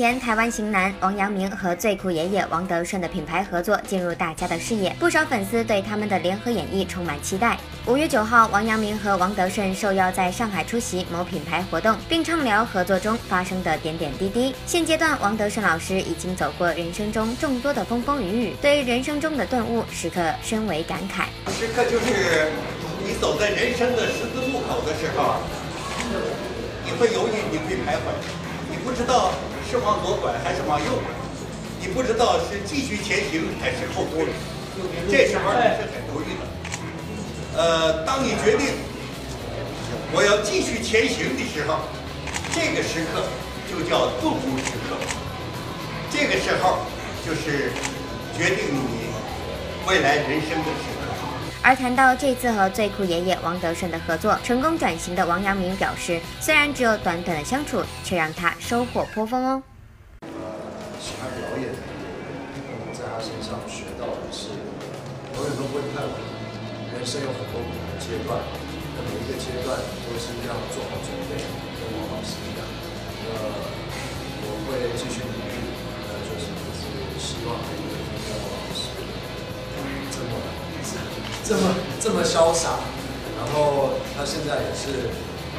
[0.00, 7.58] 前，台湾型男王阳明和最酷爷爷王德顺的品牌合作进入大家的视野，不少粉丝对他们的联合演绎充满期待。
[7.84, 14.54] 五月九号，王阳明和王德顺受邀在上海出席某品牌活动，并畅聊合作中发生的点点滴滴。
[14.64, 21.24] 现阶段，王德顺老师已经走过人生中众多的风风雨雨，对人生中的顿悟时刻深为感慨。
[21.52, 22.50] 时刻就是
[23.04, 25.34] 你走在人生的十字路口的时候，
[26.86, 28.00] 你会犹豫，你会徘徊，
[28.84, 29.32] 不知道
[29.70, 31.04] 是往左拐还是往右拐，
[31.80, 34.26] 你不知道是继续前行还是后退，
[35.10, 36.42] 这时候你是很犹豫的。
[37.56, 38.74] 呃，当你决定
[40.12, 41.80] 我要继续前行的时候，
[42.54, 43.22] 这个时刻
[43.70, 44.96] 就叫顿悟时刻，
[46.10, 46.78] 这个时候
[47.24, 47.72] 就是
[48.36, 49.12] 决定你
[49.86, 51.19] 未来人生的时刻。
[51.62, 59.62] 而谈到这次和最酷爷爷王德顺的合作，成功转型的王阳明表示，虽然只有短短的相处，却让他收获颇丰哦。
[60.98, 61.68] 喜欢表演，
[62.96, 64.56] 在他身上学到的是，
[65.36, 66.12] 永远都不会太晚。
[66.96, 68.40] 人生有很多不同的阶段，
[68.96, 69.76] 那每一个阶段
[70.08, 71.44] 都是要做好准备，
[71.76, 72.64] 跟王老师一样
[81.50, 82.78] 这么这么潇洒。
[83.34, 85.10] 然后他现在也是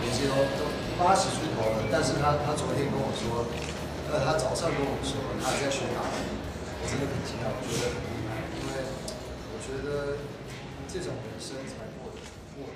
[0.00, 0.64] 年纪都都
[0.96, 3.44] 八十出头了，但是他他昨天跟我说，
[4.08, 7.92] 呃，他早上跟我说他在学打，我真的很惊讶，我觉得，
[8.56, 8.88] 因为
[9.52, 10.16] 我觉得
[10.88, 12.16] 这种人生才过得
[12.56, 12.72] 过。